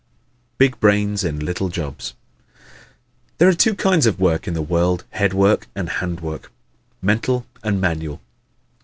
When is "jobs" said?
1.69-2.15